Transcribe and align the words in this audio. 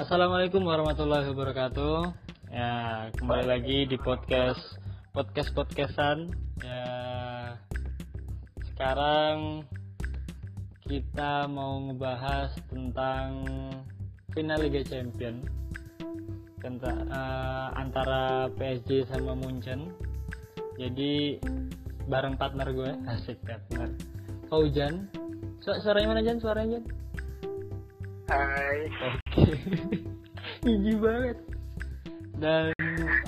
Assalamualaikum 0.00 0.64
warahmatullahi 0.64 1.28
wabarakatuh. 1.36 1.96
Ya, 2.48 2.72
kembali 3.12 3.44
lagi 3.44 3.78
di 3.84 3.96
podcast 4.00 4.80
podcast 5.12 5.52
podcastan. 5.52 6.32
Ya, 6.64 6.86
sekarang 8.72 9.68
kita 10.88 11.44
mau 11.44 11.76
ngebahas 11.84 12.56
tentang 12.72 13.44
final 14.32 14.64
Liga 14.64 14.80
Champion 14.80 15.44
tentang 16.64 17.04
eh, 17.12 17.68
antara 17.76 18.48
PSG 18.56 19.04
sama 19.12 19.36
Munchen. 19.36 19.92
Jadi 20.80 21.36
bareng 22.08 22.40
partner 22.40 22.68
gue, 22.72 22.92
asik 23.12 23.44
partner. 23.44 23.92
Faujan. 24.48 25.04
Su- 25.60 25.80
suaranya 25.84 26.16
mana 26.16 26.24
Jan? 26.24 26.40
Suaranya 26.40 26.80
Jan? 26.80 26.84
Hai. 28.32 28.88
Oke. 28.88 29.21
Gigi 30.64 30.94
banget. 30.98 31.38
Dan 32.38 32.74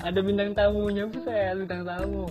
ada 0.03 0.19
bintang 0.19 0.51
tamunya 0.57 1.07
saya 1.23 1.55
bintang 1.55 1.87
tamu. 1.87 2.27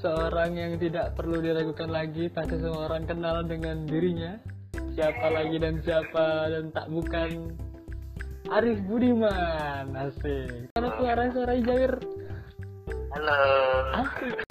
Seorang 0.00 0.52
yang 0.56 0.72
tidak 0.76 1.16
perlu 1.16 1.40
diragukan 1.40 1.88
lagi, 1.88 2.28
pasti 2.28 2.60
semua 2.60 2.92
orang 2.92 3.08
kenal 3.08 3.40
dengan 3.44 3.88
dirinya. 3.88 4.36
Siapa 4.94 5.26
lagi 5.32 5.56
dan 5.58 5.80
siapa 5.82 6.52
dan 6.52 6.70
tak 6.70 6.86
bukan 6.92 7.56
Arif 8.52 8.78
Budiman, 8.84 9.96
asik. 9.96 10.68
Karena 10.76 10.90
suara-suara 11.00 11.52
Jair, 11.64 11.92
Halo. 13.16 13.40
asik. 14.04 14.36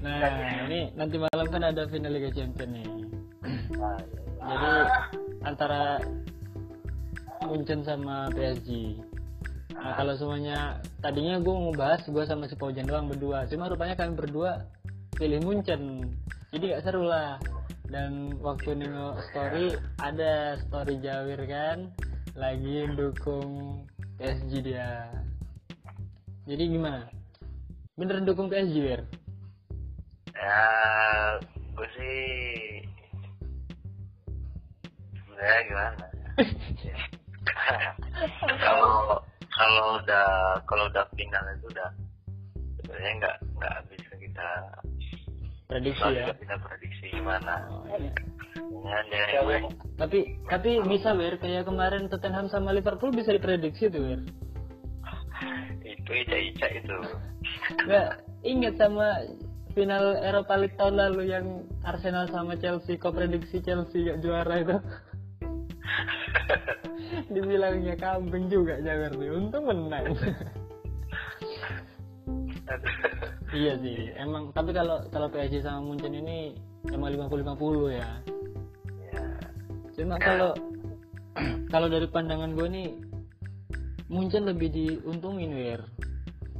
Nah, 0.00 0.64
ini 0.68 0.92
nanti 0.96 1.16
malam 1.16 1.48
kan 1.48 1.64
ada 1.64 1.88
final 1.88 2.12
Liga 2.12 2.32
Champions 2.32 2.72
nih. 2.72 2.88
Jadi 4.40 4.72
antara 5.44 6.00
Munchen 7.44 7.80
sama 7.82 8.28
PSG. 8.36 9.00
Nah 9.72 9.96
kalau 9.96 10.12
semuanya 10.18 10.78
tadinya 11.00 11.40
gue 11.40 11.54
mau 11.54 11.72
bahas 11.72 12.04
gue 12.04 12.24
sama 12.28 12.44
si 12.46 12.54
Paujan 12.54 12.84
doang 12.84 13.08
berdua. 13.08 13.48
Cuma 13.48 13.70
rupanya 13.70 13.96
kalian 13.96 14.16
berdua 14.18 14.68
pilih 15.16 15.40
Munchen. 15.40 16.12
Jadi 16.52 16.76
gak 16.76 16.84
seru 16.84 17.08
lah. 17.08 17.40
Dan 17.90 18.38
waktu 18.38 18.78
nengok 18.78 19.18
story 19.32 19.74
ada 19.98 20.54
story 20.62 21.02
Jawir 21.02 21.42
kan 21.48 21.90
lagi 22.38 22.86
dukung 22.94 23.82
PSG 24.20 24.62
dia. 24.62 25.10
Jadi 26.46 26.76
gimana? 26.76 27.08
Bener 27.98 28.22
dukung 28.22 28.46
PSG? 28.46 29.02
Ya, 30.38 30.64
gue 31.76 31.88
sih 31.98 32.59
sebenarnya 35.40 35.62
gimana? 35.72 36.04
ya? 36.84 37.92
Kalau 38.60 39.24
kalau 39.48 39.86
udah 40.04 40.28
kalau 40.68 40.84
udah 40.92 41.04
final 41.16 41.44
itu 41.56 41.66
udah 41.72 41.88
sebenarnya 42.80 43.10
nggak 43.24 43.36
nggak 43.56 43.76
bisa 43.88 44.12
kita 44.20 44.48
Prediksi 45.70 46.02
ya. 46.12 46.34
kita 46.34 46.56
prediksi 46.60 47.04
gimana. 47.14 47.54
Iya. 47.94 48.12
Ya, 48.80 48.98
dia 49.06 49.40
main 49.44 49.70
Tapi 49.96 50.40
tapi 50.50 50.82
bisa 50.88 51.14
Wir 51.16 51.38
kayak 51.38 51.68
kemarin 51.68 52.10
Tottenham 52.10 52.50
sama 52.52 52.74
Liverpool 52.74 53.14
bisa 53.14 53.32
diprediksi 53.32 53.88
tuh 53.88 54.02
Wir. 54.04 54.20
itu 55.80 56.10
ica-ica 56.12 56.66
itu. 56.68 56.96
Nggak 57.88 58.08
ingat 58.44 58.74
sama 58.76 59.24
final 59.72 60.18
Eropa 60.20 60.54
League 60.58 60.76
tahun 60.76 60.94
lalu 60.98 61.22
yang 61.32 61.46
Arsenal 61.86 62.28
sama 62.28 62.58
Chelsea 62.58 62.98
kok 62.98 63.14
prediksi 63.14 63.62
Chelsea 63.64 64.04
gak 64.10 64.20
juara 64.20 64.60
itu. 64.60 64.76
Dibilangnya 67.34 67.94
kambing 67.98 68.46
juga 68.50 68.78
Jawer 68.82 69.12
tuh. 69.14 69.30
Untung 69.36 69.64
menang. 69.66 70.14
iya 73.50 73.72
sih. 73.82 74.14
Emang 74.14 74.54
tapi 74.54 74.70
kalau 74.70 75.02
kalau 75.10 75.28
PSG 75.30 75.62
sama 75.64 75.82
Munchen 75.82 76.14
ini 76.14 76.54
emang 76.90 77.14
50-50 77.14 77.98
ya. 77.98 78.10
ya. 79.10 79.24
Cuma 79.94 80.16
kalau 80.18 80.54
kalau 81.72 81.86
dari 81.86 82.06
pandangan 82.10 82.54
gue 82.54 82.66
nih 82.66 82.88
Munchen 84.10 84.46
lebih 84.46 84.70
diuntungin 84.74 85.54
Wir. 85.54 85.82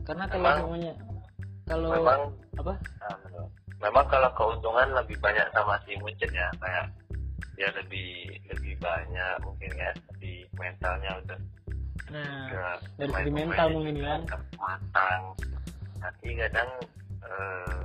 Karena 0.06 0.26
kalau 0.30 0.50
semuanya 0.58 0.94
kalau 1.70 1.90
Memang 1.94 2.20
apa? 2.58 2.74
Memang 3.80 4.06
kalau 4.10 4.30
keuntungan 4.36 4.92
lebih 4.92 5.16
banyak 5.22 5.46
sama 5.54 5.78
si 5.86 5.96
Munchen 5.98 6.30
ya, 6.34 6.50
kayak 6.60 6.92
dia 7.56 7.68
lebih 7.76 8.10
lebih 8.50 8.74
banyak 8.80 9.34
mungkin 9.44 9.70
ya 9.76 9.90
di 10.18 10.44
mentalnya 10.56 11.12
udah 11.24 11.40
Nah, 12.10 12.50
udah 12.50 12.74
dari 12.98 13.12
segi 13.22 13.30
mental 13.30 13.66
mungkin 13.70 13.96
kan. 14.02 14.20
matang. 14.58 15.22
Tapi 16.02 16.28
kadang 16.42 16.70
eh, 17.22 17.80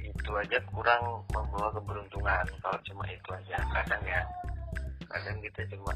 itu 0.00 0.30
aja 0.32 0.58
kurang 0.72 1.20
membawa 1.28 1.68
keberuntungan 1.76 2.44
kalau 2.64 2.78
cuma 2.88 3.04
itu 3.04 3.28
aja. 3.36 3.60
Kadang 3.68 4.02
ya, 4.08 4.22
kadang 5.12 5.36
kita 5.44 5.60
cuma 5.76 5.92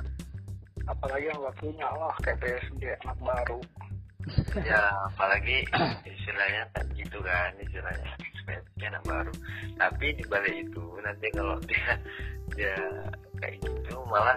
apalagi 0.88 1.28
yang 1.28 1.38
gak 1.44 1.56
punya 1.61 1.88
lah 2.00 2.15
kayak 2.25 2.41
PSG 2.41 2.83
anak 3.05 3.19
baru 3.21 3.61
ya 4.65 4.83
apalagi 5.12 5.65
istilahnya 6.05 6.65
kan 6.72 6.84
gitu 6.97 7.19
kan 7.21 7.53
istilahnya 7.61 8.09
anak 8.88 9.05
baru 9.05 9.33
tapi 9.77 10.17
di 10.17 10.25
balik 10.28 10.55
itu 10.65 10.84
nanti 11.05 11.28
kalau 11.33 11.56
dia 11.69 11.93
dia 12.58 12.74
kayak 13.38 13.54
gitu 13.62 13.94
malah 14.10 14.34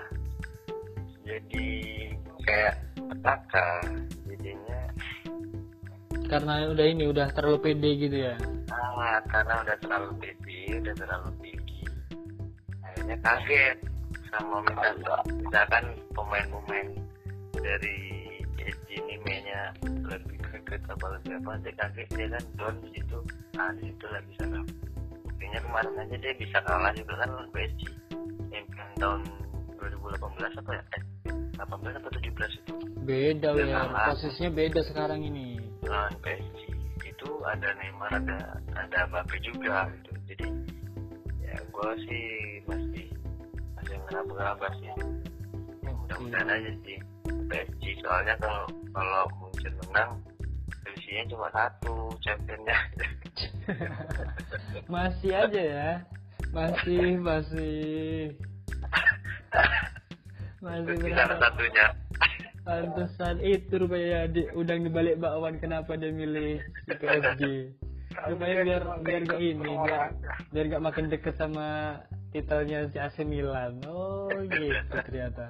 jadi 1.25 1.67
kayak 2.45 2.75
petaka 2.93 3.69
jadinya 4.29 4.81
karena 6.29 6.69
udah 6.69 6.85
ini 6.85 7.03
udah 7.09 7.27
terlalu 7.33 7.57
pede 7.65 7.89
gitu 7.97 8.17
ya. 8.29 8.37
ah 8.69 9.17
karena 9.25 9.65
udah 9.65 9.75
terlalu 9.81 10.09
baby 10.21 10.77
udah 10.77 10.93
terlalu 10.93 11.29
tinggi 11.41 11.81
akhirnya 12.85 13.17
kaget 13.25 13.77
sama 14.29 14.57
misalkan 14.69 14.95
misalkan 15.41 15.85
pemain-pemain 16.13 16.88
dari 17.57 17.97
PSG 18.53 18.89
ini 19.01 19.15
mainnya 19.25 19.73
lebih 19.81 20.38
greget 20.45 20.81
apa 20.88 21.05
lebih 21.17 21.41
apa 21.41 21.51
dia 21.65 21.73
kaget 21.73 22.07
dia 22.13 22.27
kan 22.38 22.43
down 22.53 22.75
situ 22.93 23.19
nah 23.57 23.73
di 23.73 23.89
situ 23.89 24.05
lah 24.05 24.21
bisa 24.29 24.45
kalah 24.45 24.81
buktinya 25.41 25.57
kemarin 25.66 25.94
aja 25.97 26.16
dia 26.22 26.34
bisa 26.38 26.57
kalah 26.62 26.94
juga 26.94 27.13
kan 27.18 27.29
PSG 27.50 27.81
champion 28.53 28.90
tahun 29.02 29.22
2018 29.81 30.62
apa 30.62 30.69
ya 30.69 30.84
eh 30.94 31.03
18 31.57 31.97
atau 31.97 32.09
17 32.13 32.62
itu 32.62 32.74
Beda 33.02 33.50
Udah 33.57 33.66
ya. 33.66 33.78
sama. 33.81 34.13
Posisinya 34.13 34.51
beda 34.53 34.81
sekarang 34.85 35.25
ini. 35.25 35.57
lawan 35.81 36.13
PSG 36.22 36.62
itu 37.01 37.30
ada 37.41 37.74
Neymar 37.74 38.22
ada 38.22 38.38
ada 38.78 39.00
Mbappe 39.09 39.34
juga 39.41 39.90
gitu 39.90 40.12
jadi 40.30 40.46
ya 41.41 41.57
gue 41.57 41.90
sih 42.06 42.25
masih 42.69 43.06
masih 43.81 43.96
ngeraba-ngeraba 43.97 44.68
sih 44.78 44.94
Oke. 44.94 45.90
mudah-mudahan 45.90 46.53
aja 46.53 46.72
sih 46.85 47.01
PSG 47.50 47.84
soalnya 48.06 48.38
kalau 48.38 48.69
kalau 48.94 49.25
Munchen 49.41 49.74
menang 49.90 50.22
divisinya 50.85 51.25
cuma 51.34 51.47
satu 51.50 52.13
championnya 52.22 52.78
Masih 54.87 55.31
aja 55.31 55.61
ya. 55.61 55.89
Masih 56.51 57.15
masih 57.17 57.75
masih 60.61 60.93
Di 60.93 61.09
salah 61.09 61.25
berharap. 61.31 61.39
satunya 61.41 61.85
Pantesan 62.61 63.35
itu 63.41 63.73
rupanya 63.73 64.29
di, 64.29 64.45
udah 64.53 64.75
dibalik 64.77 65.17
bakwan 65.17 65.57
kenapa 65.57 65.97
dia 65.97 66.13
milih 66.13 66.61
PSG. 66.85 67.73
Rupanya 68.29 68.55
biar 68.61 68.83
biar 69.01 69.21
gak 69.25 69.41
ini 69.41 69.71
biar 69.81 70.01
biar 70.53 70.65
gak 70.69 70.83
makin 70.85 71.09
deket 71.09 71.33
sama 71.41 71.97
titelnya 72.29 72.85
si 72.94 73.01
AC 73.01 73.25
Milan. 73.25 73.81
Oh 73.89 74.29
gitu 74.45 74.77
ternyata. 74.94 75.50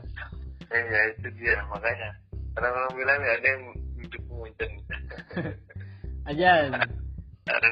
eh, 0.72 0.84
ya 0.88 1.02
itu 1.12 1.28
dia 1.36 1.60
makanya 1.68 2.16
karena 2.56 2.70
orang 2.72 2.94
bilang 2.96 3.20
ya 3.20 3.32
ada 3.36 3.48
yang 3.52 3.64
duduk 4.00 4.24
Munchen 4.32 4.72
di 6.32 7.01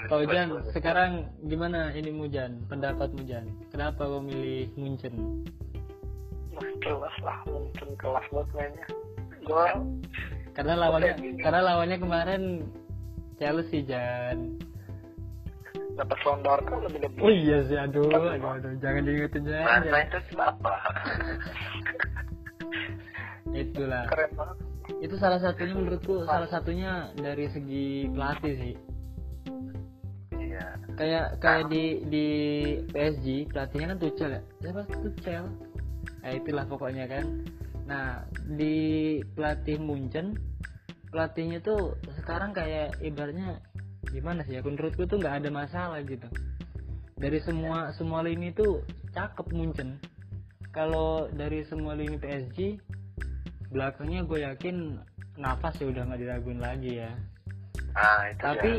Kau 0.09 0.25
Jan, 0.25 0.49
Munchen. 0.49 0.73
sekarang 0.73 1.11
gimana 1.45 1.93
ini 1.93 2.09
Mujan? 2.09 2.65
Pendapatmu 2.65 3.21
Jan? 3.23 3.45
Kenapa 3.69 4.01
kau 4.01 4.17
milih 4.19 4.65
Munchen? 4.73 5.13
Wah, 6.51 6.65
kelas 6.79 7.15
lah 7.21 7.37
mungkin 7.45 7.87
kelas 7.95 8.25
buat 8.29 8.47
mainnya 8.51 8.85
gue 9.39 9.65
Karena 10.51 10.73
lawannya 10.75 11.13
karena 11.39 11.59
lawannya 11.63 11.97
kemarin 11.97 12.41
Chelsea 13.37 13.81
Jan. 13.81 14.57
dapat 15.95 16.15
sondor 16.19 16.63
kan 16.63 16.79
lebih 16.81 16.99
lebih 17.03 17.19
Oh 17.19 17.27
iya 17.29 17.59
sih, 17.61 17.75
aduh, 17.75 18.07
aduh, 18.07 18.31
aduh. 18.55 18.71
jangan 18.79 19.03
diingetin 19.03 19.43
Masa 19.43 19.83
Jan. 19.83 19.99
itu 19.99 20.19
kenapa 20.29 20.73
Itulah. 23.61 24.03
keren 24.07 24.31
banget 24.33 24.57
Itu 24.99 25.15
salah 25.15 25.37
satunya 25.37 25.73
menurutku 25.73 26.23
salah 26.23 26.47
satunya 26.47 26.91
dari 27.13 27.45
segi 27.47 28.09
pelatih 28.09 28.53
sih. 28.57 28.73
Kayak 30.99 31.39
kayak 31.39 31.71
di 31.71 32.03
di 32.11 32.27
PSG 32.91 33.47
pelatihnya 33.55 33.95
kan 33.95 33.99
Tuchel 34.03 34.31
ya. 34.35 34.41
Siapa? 34.59 34.81
Tuchel? 34.99 35.45
nah 36.19 36.35
itulah 36.35 36.67
pokoknya 36.67 37.07
kan. 37.07 37.25
Nah 37.87 38.27
di 38.59 38.75
pelatih 39.31 39.79
Munchen 39.79 40.35
pelatihnya 41.07 41.63
tuh 41.63 41.95
sekarang 42.19 42.51
kayak 42.51 42.99
ibaratnya 42.99 43.63
gimana 44.11 44.43
sih 44.43 44.59
ya? 44.59 44.61
Menurutku 44.61 45.07
tuh 45.07 45.23
nggak 45.23 45.39
ada 45.39 45.49
masalah 45.49 46.03
gitu. 46.03 46.27
Dari 47.15 47.39
semua 47.47 47.95
semua 47.95 48.19
lini 48.19 48.51
tuh 48.51 48.83
cakep 49.15 49.55
Munchen. 49.55 50.03
Kalau 50.75 51.31
dari 51.31 51.63
semua 51.63 51.95
lini 51.95 52.19
PSG 52.19 52.75
belakangnya 53.71 54.27
gue 54.27 54.39
yakin 54.43 54.99
nafas 55.39 55.79
ya 55.79 55.87
udah 55.87 56.03
nggak 56.11 56.19
diraguin 56.19 56.59
lagi 56.59 56.99
ya 56.99 57.15
ah 57.97 58.21
itu 58.29 58.43
tapi 58.43 58.71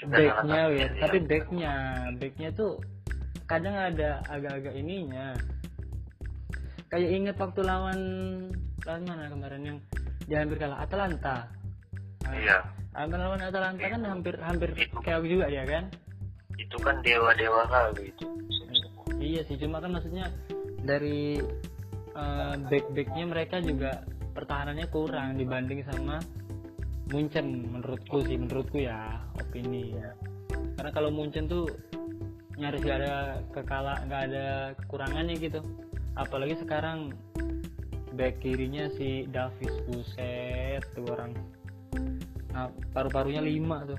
juga 0.00 0.16
backnya 0.16 0.62
dia. 0.72 0.88
tapi 1.00 1.18
backnya 1.24 1.74
backnya 2.16 2.48
tuh 2.56 2.80
kadang 3.44 3.76
ada 3.76 4.24
agak-agak 4.32 4.74
ininya. 4.76 5.36
Kayak 6.88 7.10
inget 7.10 7.36
waktu 7.36 7.60
lawan 7.64 8.00
lawan 8.84 9.02
mana 9.04 9.28
kemarin 9.28 9.62
yang 9.64 9.78
dia 10.24 10.40
hampir 10.40 10.56
kalah? 10.56 10.80
Atalanta. 10.80 11.48
Nah, 12.24 12.34
iya. 12.40 12.58
hampir 12.96 13.18
lawan 13.20 13.42
Atalanta 13.42 13.84
kan 13.84 14.02
hampir 14.06 14.34
hampir 14.40 14.70
kayak 15.02 15.26
juga 15.26 15.46
ya 15.50 15.64
kan? 15.68 15.84
Itu 16.56 16.76
kan 16.80 17.02
dewa 17.04 17.34
dewa 17.36 17.66
kali 17.68 18.14
itu. 18.14 18.26
Iya 19.20 19.40
sih 19.48 19.56
cuma 19.60 19.80
kan 19.80 19.92
maksudnya 19.92 20.30
dari 20.84 21.40
eh, 22.14 22.54
back-backnya 22.70 23.24
mereka 23.28 23.56
juga 23.60 24.04
pertahanannya 24.32 24.86
kurang 24.90 25.36
dibanding 25.36 25.84
sama 25.86 26.20
Munchen 27.12 27.68
menurutku 27.68 28.24
sih 28.24 28.36
menurutku 28.40 28.80
ya 28.80 29.20
opini. 29.36 29.92
Ya 29.92 30.16
karena 30.78 30.90
kalau 30.90 31.10
Munchen 31.12 31.46
tuh 31.46 31.68
nyaris 32.54 32.86
gak 32.86 32.98
ada 33.02 33.14
kekala 33.50 33.94
nggak 34.08 34.22
ada 34.32 34.46
kekurangannya 34.84 35.34
gitu. 35.36 35.60
Apalagi 36.14 36.54
sekarang 36.62 37.12
back 38.14 38.38
kirinya 38.40 38.86
si 38.94 39.26
Davis 39.28 39.74
buset 39.90 40.82
tuh 40.94 41.04
orang. 41.10 41.34
Nah 42.54 42.70
paru-parunya 42.94 43.42
lima 43.42 43.82
tuh. 43.84 43.98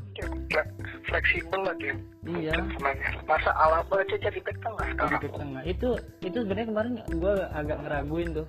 Fleksibel 1.06 1.62
lah 1.62 1.76
dia. 1.76 1.96
Iya. 2.26 2.56
Masa 3.28 3.52
Alaba 3.54 4.02
aja 4.02 4.16
jadi 4.16 4.40
back 4.40 4.58
tengah 4.64 4.88
jadi 4.96 5.16
back 5.20 5.34
tengah. 5.36 5.62
Itu 5.68 5.90
itu 6.24 6.38
sebenarnya 6.42 6.68
kemarin 6.72 6.94
gue 7.12 7.36
agak 7.54 7.78
ngeraguin 7.84 8.30
tuh. 8.34 8.48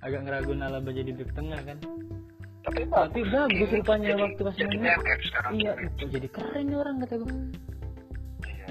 Agak 0.00 0.20
ngeraguin 0.24 0.62
Alaba 0.62 0.90
jadi 0.94 1.10
back 1.10 1.30
tengah 1.34 1.60
kan 1.66 1.78
tapi 2.68 2.84
tapi 2.84 3.20
bagus 3.32 3.68
rupanya 3.72 4.08
Jadi- 4.12 4.22
waktu 4.28 4.40
pas 4.44 4.54
jadi 4.54 4.76
main. 4.76 4.98
MF 5.00 5.20
sekarang. 5.24 5.52
Iya 5.56 5.72
jadi 6.04 6.28
keren 6.28 6.64
nih 6.68 6.76
orang 6.76 6.94
kata 7.00 7.14
gue 7.16 7.32
iya. 8.44 8.68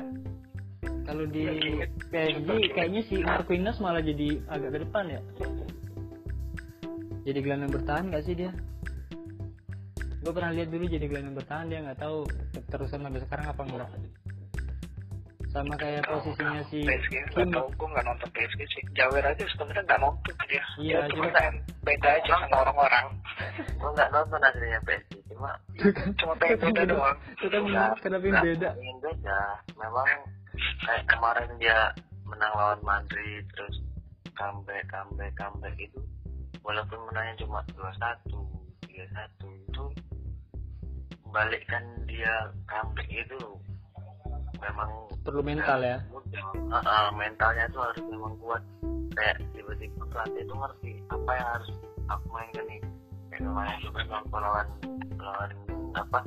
Kalau 1.08 1.26
di 1.26 1.44
Jadi, 1.48 1.72
PSG 2.14 2.50
kayaknya 2.78 3.02
si 3.08 3.16
Marquinhos 3.24 3.78
malah 3.82 4.04
jadi 4.04 4.28
agak 4.46 4.70
ke 4.70 4.80
depan 4.86 5.04
ya. 5.10 5.22
Jadi 7.28 7.40
gelandang 7.44 7.72
bertahan 7.76 8.08
gak 8.08 8.24
sih 8.24 8.36
dia? 8.38 8.52
Gue 10.24 10.32
pernah 10.32 10.52
lihat 10.52 10.70
dulu 10.72 10.86
jadi 10.86 11.06
gelandang 11.08 11.36
bertahan 11.36 11.66
dia 11.68 11.80
nggak 11.84 12.00
tahu 12.00 12.28
terusan 12.68 13.04
sampai 13.04 13.22
sekarang 13.24 13.46
apa 13.48 13.62
enggak 13.64 13.90
sama 15.57 15.75
kayak 15.80 16.01
posisinya 16.06 16.62
si 16.69 16.77
PSG 16.86 17.13
nggak 17.18 17.33
Kim 17.33 17.50
tahu 17.50 17.68
gue 17.74 17.88
nggak 17.94 18.06
nonton 18.06 18.30
PSG 18.36 18.62
sih. 18.69 18.83
Jawer 18.94 19.24
aja 19.25 19.44
sebenarnya 19.50 19.83
nggak 19.89 20.01
nonton 20.01 20.36
dia. 20.45 20.63
Iya, 20.77 20.98
Dia 21.06 21.09
cuma 21.09 21.25
pengen 21.33 21.56
beda 21.81 22.09
aja 22.13 22.31
sama 22.38 22.56
orang-orang. 22.62 23.06
Gua 23.81 23.89
nggak 23.98 24.09
nonton 24.13 24.39
aslinya 24.45 24.80
PSG 24.86 25.13
cuma 25.33 25.50
cuma 26.21 26.33
pengen 26.38 26.57
beda 26.62 26.81
doang. 26.86 27.18
itu 27.38 27.45
kan 27.50 27.63
kenapa 28.01 28.25
nggak 28.25 28.45
beda. 28.45 28.69
ingin 28.77 28.98
beda. 29.01 29.39
Memang 29.77 30.09
kayak 30.86 31.04
kemarin 31.09 31.50
dia 31.57 31.80
menang 32.27 32.53
lawan 32.53 32.81
Madrid 32.83 33.44
terus 33.56 33.75
comeback 34.36 34.86
comeback 34.92 35.33
comeback 35.39 35.75
itu 35.80 36.01
walaupun 36.62 37.00
menangnya 37.10 37.48
cuma 37.48 37.63
dua 37.71 37.92
satu 37.95 38.44
tiga 38.83 39.06
satu 39.15 39.48
itu 39.48 39.86
balikkan 41.31 41.83
dia 42.06 42.51
comeback 42.68 43.07
itu 43.07 43.39
memang 44.59 44.89
perlu 45.21 45.42
mental 45.42 45.80
ya. 45.80 45.98
mudah. 46.07 46.45
Heeh, 46.54 47.06
mentalnya 47.13 47.65
tuh 47.69 47.81
harus 47.83 48.01
memang 48.06 48.33
kuat. 48.39 48.62
Kayak 49.13 49.42
tiba-tiba 49.51 50.04
pelatih 50.07 50.42
itu 50.42 50.54
ngerti 50.54 50.92
apa 51.09 51.31
yang 51.33 51.48
harus 51.54 51.69
aku 52.07 52.25
mainkan 52.30 52.65
nih. 52.65 52.81
Kayak 53.27 53.42
kemarin 53.44 53.77
juga 53.81 54.00
waktu 54.07 54.36
lawan 54.38 54.68
lawan 55.18 55.50
apa 55.94 56.19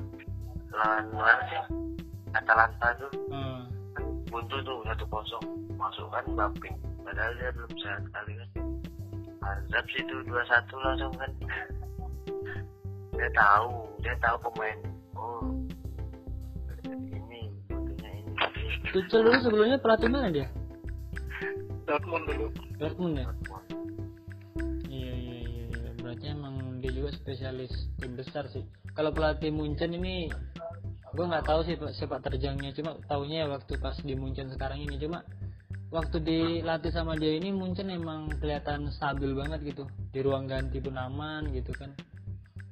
lawan 0.71 1.05
mana 1.13 1.43
sih? 1.47 1.61
Atalanta 2.31 2.89
tuh 2.97 3.11
Hmm. 3.31 3.67
kan 3.95 4.05
buntu 4.29 4.57
tuh 4.63 4.79
satu 4.85 5.05
kosong. 5.07 5.45
Masukkan 5.75 6.25
Mbappe 6.29 6.71
padahal 7.03 7.33
dia 7.35 7.51
belum 7.51 7.73
sehat 7.79 8.03
kali 8.11 8.33
kan. 8.37 8.49
Hazard 9.41 9.87
itu 9.91 10.15
dua 10.27 10.43
satu 10.45 10.75
langsung 10.79 11.15
kan. 11.17 11.31
Dia 13.11 13.29
tahu 13.37 13.69
dia 14.01 14.17
tahu 14.17 14.37
pemain. 14.49 14.79
Oh 15.13 15.45
Tuchel 18.91 19.23
dulu 19.23 19.39
sebelumnya 19.39 19.79
pelatih 19.79 20.11
mana 20.11 20.35
dia? 20.35 20.51
Dortmund 21.87 22.27
dulu. 22.27 22.47
Dortmund 22.75 23.15
ya? 23.23 23.27
Iya 24.91 25.13
iya 25.15 25.39
iya 25.47 25.63
iya. 25.71 25.91
berarti 26.03 26.27
emang 26.35 26.83
dia 26.83 26.91
juga 26.91 27.15
spesialis 27.15 27.71
tim 28.03 28.19
besar 28.19 28.51
sih. 28.51 28.67
Kalau 28.99 29.15
pelatih 29.15 29.55
Munchen 29.55 29.95
ini 29.95 30.27
gue 31.15 31.25
nggak 31.27 31.47
tahu 31.47 31.63
sih 31.63 31.79
Pak, 31.79 31.95
sepak 31.95 32.27
terjangnya. 32.27 32.75
Cuma 32.75 32.99
taunya 33.07 33.47
ya 33.47 33.55
waktu 33.55 33.79
pas 33.79 33.95
di 34.03 34.19
Munchen 34.19 34.51
sekarang 34.51 34.83
ini. 34.83 34.99
Cuma 34.99 35.23
waktu 35.95 36.19
dilatih 36.19 36.91
sama 36.91 37.15
dia 37.15 37.39
ini 37.39 37.55
Munchen 37.55 37.95
emang 37.95 38.27
kelihatan 38.43 38.91
stabil 38.91 39.39
banget 39.39 39.71
gitu. 39.71 39.87
Di 40.11 40.19
ruang 40.27 40.51
ganti 40.51 40.83
pun 40.83 40.99
aman 40.99 41.47
gitu 41.55 41.71
kan 41.79 41.95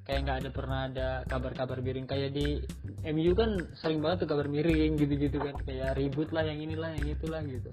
kayak 0.09 0.25
nggak 0.25 0.39
ada 0.41 0.51
pernah 0.51 0.81
ada 0.89 1.09
kabar-kabar 1.29 1.85
miring. 1.85 2.09
Kayak 2.09 2.33
di 2.33 2.65
MU 3.13 3.37
kan 3.37 3.61
sering 3.77 4.01
banget 4.01 4.25
tuh 4.25 4.29
kabar 4.33 4.49
miring 4.49 4.97
gitu-gitu 4.97 5.37
kan. 5.37 5.53
Kayak 5.69 6.01
ribut 6.01 6.33
lah 6.33 6.49
yang 6.49 6.65
inilah 6.65 6.97
yang 6.97 7.13
itulah 7.13 7.45
gitu. 7.45 7.69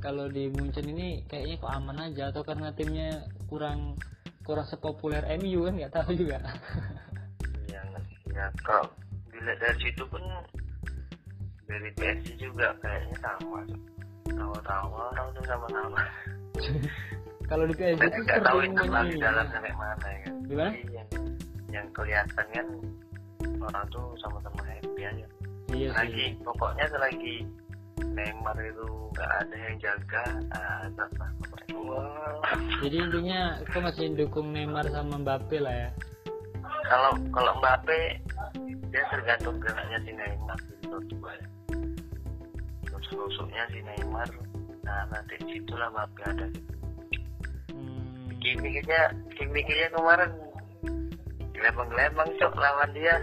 Kalau 0.00 0.32
di 0.32 0.48
Munchen 0.48 0.88
ini 0.88 1.28
kayaknya 1.28 1.60
kok 1.60 1.72
aman 1.76 2.08
aja 2.08 2.32
atau 2.32 2.40
karena 2.40 2.72
timnya 2.72 3.28
kurang 3.52 4.00
kurang 4.48 4.64
sepopuler 4.64 5.20
MU 5.36 5.68
kan 5.68 5.76
nggak 5.76 5.92
tahu 5.92 6.16
juga. 6.16 6.40
Ya 7.66 7.82
ya 8.32 8.46
kalau 8.64 8.88
dilihat 9.28 9.58
dari 9.60 9.78
situ 9.84 10.04
pun 10.08 10.22
dari 11.68 11.90
PSG 11.92 12.40
juga 12.40 12.72
kayaknya 12.80 13.16
sama. 13.20 13.60
Tahu-tahu 14.24 14.88
orang 14.92 15.28
tuh 15.36 15.44
sama-sama 15.44 16.00
kalau 17.46 17.64
di 17.70 17.74
PSG 17.78 18.02
itu 18.02 18.20
nggak 18.26 18.42
tahu 18.42 18.58
internal 18.66 19.04
di 19.06 19.16
dalam 19.18 19.46
sampai 19.54 19.72
mana 19.74 20.06
ya 20.06 20.18
kan 20.26 20.34
Gimana? 20.46 20.72
Yang 20.90 21.08
yang 21.74 21.86
kelihatan 21.94 22.46
kan 22.54 22.66
orang 23.60 23.84
tuh 23.90 24.06
sama-sama 24.22 24.62
happy 24.62 25.02
aja 25.02 25.26
iya 25.74 25.90
lagi 25.92 26.14
sih 26.14 26.30
pokoknya 26.42 26.86
selagi 26.88 27.36
Neymar 27.96 28.56
itu 28.60 28.86
nggak 29.12 29.30
ada 29.44 29.56
yang 29.56 29.76
jaga 29.80 30.22
ah 30.56 30.88
apa 30.88 31.26
Wah, 31.76 32.56
jadi 32.82 32.96
intinya 33.04 33.60
aku 33.62 33.78
masih 33.84 34.16
dukung 34.16 34.50
Neymar 34.54 34.88
sama 34.90 35.20
Mbappe 35.20 35.58
lah 35.60 35.74
ya 35.74 35.90
kalau 36.86 37.12
kalau 37.34 37.52
Mbappe 37.60 38.00
dia 38.90 39.04
tergantung 39.12 39.60
geraknya 39.60 39.98
si 40.06 40.10
Neymar 40.14 40.58
gitu 40.80 40.96
ya. 41.12 41.46
terus 42.86 43.36
si 43.70 43.80
Neymar 43.82 44.28
nah 44.86 45.02
nanti 45.10 45.34
situlah 45.50 45.90
Mbappe 45.92 46.22
ada 46.24 46.46
gitu. 46.48 46.75
Hmm, 48.46 48.62
Kimiknya 48.62 49.02
Kimiknya 49.34 49.88
kemarin. 49.90 50.30
Gelembang-gelembang 51.56 52.30
cok 52.38 52.54
lawan 52.54 52.90
dia. 52.94 53.16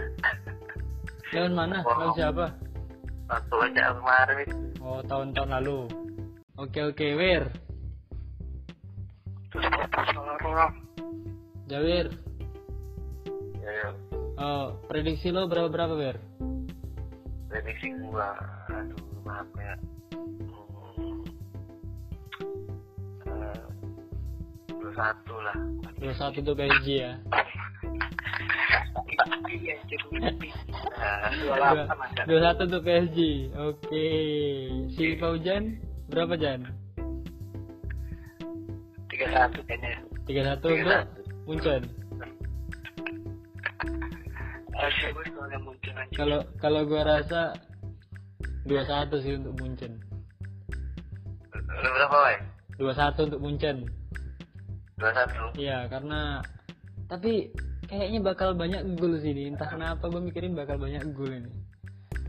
Lawan 1.32 1.52
mana? 1.56 1.78
Lawan 1.80 2.12
siapa? 2.12 2.46
Waktu 3.30 3.56
aja 3.72 3.96
kemarin. 3.96 4.48
Oh 4.84 5.00
tahun-tahun 5.08 5.50
lalu. 5.62 5.78
Oke 6.60 6.80
oke 6.84 7.06
Wir. 7.16 7.48
Jawir 11.64 12.12
ya, 13.62 13.70
ya. 13.72 13.88
Oh 14.36 14.76
prediksi 14.90 15.32
lo 15.32 15.48
berapa 15.48 15.72
berapa 15.72 15.94
Wir? 15.96 16.16
Prediksi 17.48 17.96
gua. 18.02 18.36
Aduh 18.68 19.00
maaf 19.24 19.48
ya 19.56 19.93
lah 25.40 25.56
satu 26.14 26.38
tuh 26.44 26.54
PSG 26.54 26.88
ya. 27.00 27.12
Iya 29.54 29.74
dua 32.28 32.40
satu 32.50 32.62
tuh 32.68 32.80
PSG 32.82 33.18
oke. 33.56 34.08
Si 34.94 35.04
Faujan 35.18 35.80
berapa 36.12 36.34
Jan? 36.36 36.68
Tiga 39.10 39.26
satu 39.30 39.58
kayaknya. 39.64 39.92
Tiga 40.26 40.42
satu 40.52 40.66
untuk. 40.70 41.06
Munchen 41.44 41.84
kalau 46.18 46.40
kalau 46.58 46.82
gua 46.86 47.02
rasa 47.06 47.54
dua 48.66 48.82
satu 48.84 49.22
sih 49.22 49.38
untuk 49.38 49.54
Munchen. 49.62 50.02
Berapa 51.54 52.42
dua 52.76 52.92
satu 52.92 53.30
untuk 53.30 53.40
Munchen 53.40 53.86
Iya, 55.54 55.86
karena 55.88 56.38
tapi 57.04 57.50
kayaknya 57.84 58.20
bakal 58.22 58.54
banyak 58.54 58.96
gol 58.96 59.18
sih 59.18 59.30
ini. 59.30 59.50
Entah 59.50 59.66
kenapa 59.66 60.06
gue 60.06 60.22
mikirin 60.22 60.54
bakal 60.54 60.78
banyak 60.78 61.02
gol 61.12 61.30
ini. 61.30 61.50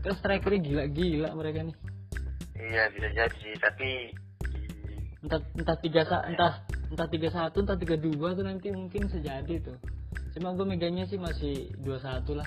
Terus 0.02 0.18
strikernya 0.18 0.60
gila-gila 0.62 1.30
mereka 1.32 1.62
nih. 1.62 1.76
iya 2.56 2.88
bisa 2.88 3.08
jadi 3.12 3.50
tapi 3.60 3.90
Entah 5.20 5.40
entah 5.52 5.76
tiga 5.76 6.02
sa- 6.06 6.24
entah 6.24 6.62
entah 6.86 7.08
tiga 7.10 7.28
satu 7.28 7.58
entah 7.60 7.74
tiga 7.74 7.98
dua 7.98 8.32
tuh 8.32 8.46
nanti 8.46 8.70
mungkin 8.70 9.10
sejadi 9.10 9.58
tuh. 9.60 9.78
Cuma 10.32 10.52
gue 10.52 10.62
megangnya 10.62 11.04
sih 11.04 11.16
masih 11.16 11.70
dua 11.80 11.98
satu 11.98 12.34
lah. 12.34 12.46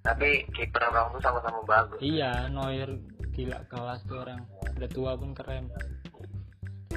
tapi 0.00 0.46
kiper 0.54 0.86
orang 0.86 1.10
tuh 1.10 1.20
sama-sama 1.20 1.58
bagus 1.66 1.98
Iya, 1.98 2.46
Neuer 2.46 2.94
gila 3.34 3.58
kelas 3.66 4.06
tuh 4.06 4.22
orang. 4.22 4.38
Udah 4.78 4.86
tua 4.88 5.12
pun 5.18 5.34
keren. 5.34 5.66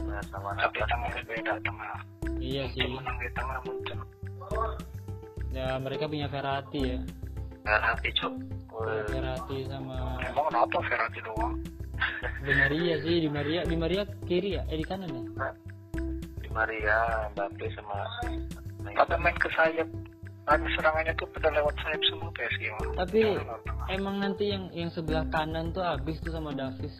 Nah, 0.08 0.24
sama 0.32 0.50
Tapi 0.56 0.80
beda 1.28 1.54
tengah. 1.64 1.96
Iya 2.40 2.64
sih. 2.72 2.88
Menang 2.88 3.18
di 3.20 3.30
tengah 3.36 3.58
muncul. 3.68 4.00
Ya 5.50 5.76
mereka 5.82 6.06
punya 6.08 6.28
Verratti 6.30 6.80
ya. 6.80 7.00
Verratti 7.66 8.10
cok 8.16 8.34
Verratti 9.12 9.58
sama 9.68 10.18
Emang 10.24 10.46
kenapa 10.48 10.78
Verratti 10.88 11.20
doang? 11.26 11.54
Di 12.40 12.54
Maria 12.56 12.96
sih, 13.04 13.16
di 13.20 13.30
Maria, 13.30 13.62
di 13.68 13.76
Maria 13.76 14.08
kiri 14.24 14.56
ya, 14.56 14.64
eh 14.72 14.80
di 14.80 14.86
kanan 14.88 15.12
ya. 15.12 15.52
Di 16.40 16.50
Maria 16.56 17.28
Mbappe 17.36 17.66
sama 17.76 18.08
Pada 18.96 19.16
main 19.20 19.36
ke 19.36 19.52
sayap. 19.52 19.90
Lagi 20.48 20.66
serangannya 20.74 21.14
tuh 21.20 21.30
pada 21.36 21.52
lewat 21.54 21.76
sayap 21.84 22.02
semua 22.10 22.30
PSG 22.34 22.62
mah. 22.74 23.06
Tapi 23.06 23.22
emang 23.92 24.18
nanti 24.18 24.50
yang 24.50 24.72
yang 24.74 24.90
sebelah 24.90 25.28
kanan 25.30 25.70
tuh 25.76 25.84
habis 25.86 26.18
tuh 26.24 26.34
sama 26.34 26.56
Davis. 26.56 26.96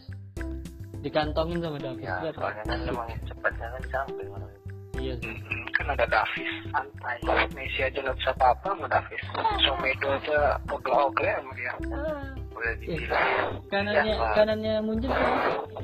Dikantongin 1.00 1.60
sama 1.60 1.78
Davis. 1.78 2.04
ya 2.04 2.16
Lihat, 2.20 2.36
soalnya 2.36 2.64
kan 2.64 2.80
emang 2.84 3.08
cepatnya 3.24 3.68
kan 3.68 3.80
di 3.80 3.90
samping 3.90 4.30
orang. 4.30 4.52
Iya 4.96 5.14
sih. 5.16 5.36
Kan 5.72 5.88
ada 5.88 6.06
Davis 6.06 6.52
santai 6.70 7.18
Messi 7.56 7.80
aja 7.80 7.98
nggak 7.98 8.18
bisa 8.18 8.32
apa-apa 8.36 8.68
sama 8.70 8.86
Davis 8.90 9.24
Somedo 9.64 10.08
aja 10.12 10.38
ogle-ogle 10.68 11.32
sama 11.32 11.52
dia 11.56 11.74
udah 11.80 12.36
Eh, 12.60 12.76
dibilang 12.78 13.28
kanannya 13.72 14.04
Ya, 14.12 14.28
kanannya 14.36 14.74
muncul 14.84 15.08
siapa? 15.08 15.80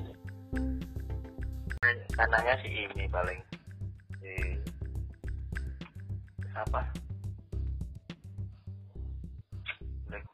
kanannya 2.12 2.54
si 2.60 2.70
ini 2.76 3.04
paling 3.08 3.40
si 4.20 4.34
apa 6.52 6.84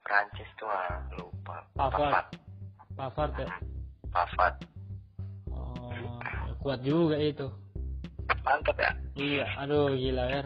Prancis 0.01 0.50
tuh 0.57 0.65
ah 0.65 0.97
lupa 1.13 1.61
Pavard. 1.71 2.25
Pavard 2.97 3.31
ya. 3.38 3.47
Pavard 4.09 4.55
kuat 6.62 6.80
juga 6.86 7.18
itu. 7.18 7.50
mantap 8.46 8.77
ya 8.80 8.91
Iya, 9.18 9.46
aduh 9.60 9.91
gila 9.98 10.24
ya. 10.30 10.41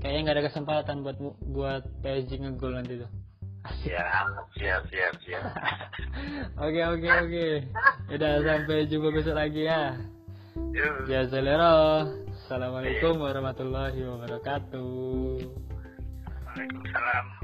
Kayaknya 0.00 0.20
nggak 0.22 0.36
ada 0.36 0.46
kesempatan 0.50 0.96
buat 1.06 1.16
buat 1.50 1.82
PSG 2.04 2.42
ngegol 2.42 2.76
nanti 2.76 3.00
tuh. 3.00 3.10
siap 3.84 4.08
siap 4.56 4.82
siap 4.88 5.12
siap 5.20 5.44
Oke 6.64 6.80
oke 6.80 7.08
oke. 7.08 7.46
Udah 8.08 8.32
sampai 8.40 8.88
jumpa 8.88 9.08
besok 9.12 9.36
lagi 9.36 9.68
ya. 9.68 9.96
Ya 11.08 11.28
selera. 11.28 12.08
Assalamualaikum 12.44 13.20
warahmatullahi 13.20 14.00
wabarakatuh. 14.00 15.38
Waalaikumsalam 16.50 17.39